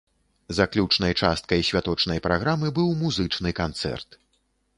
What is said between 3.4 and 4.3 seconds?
канцэрт.